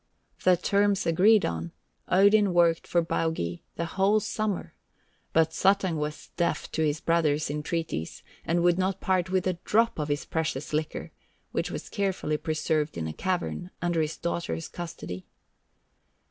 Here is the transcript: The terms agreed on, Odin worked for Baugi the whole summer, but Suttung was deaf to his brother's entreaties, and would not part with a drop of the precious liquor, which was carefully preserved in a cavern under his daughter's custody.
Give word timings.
The 0.43 0.57
terms 0.57 1.05
agreed 1.05 1.45
on, 1.45 1.73
Odin 2.07 2.55
worked 2.55 2.87
for 2.87 3.03
Baugi 3.03 3.61
the 3.75 3.85
whole 3.85 4.19
summer, 4.19 4.73
but 5.31 5.53
Suttung 5.53 5.97
was 5.97 6.31
deaf 6.37 6.71
to 6.71 6.81
his 6.81 6.99
brother's 6.99 7.51
entreaties, 7.51 8.23
and 8.43 8.63
would 8.63 8.79
not 8.79 8.99
part 8.99 9.29
with 9.29 9.45
a 9.45 9.59
drop 9.63 9.99
of 9.99 10.07
the 10.07 10.17
precious 10.27 10.73
liquor, 10.73 11.11
which 11.51 11.69
was 11.69 11.87
carefully 11.87 12.37
preserved 12.37 12.97
in 12.97 13.05
a 13.07 13.13
cavern 13.13 13.69
under 13.79 14.01
his 14.01 14.17
daughter's 14.17 14.67
custody. 14.67 15.27